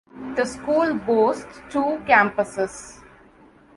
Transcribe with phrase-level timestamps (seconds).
[0.35, 3.03] The school boasts two campuses.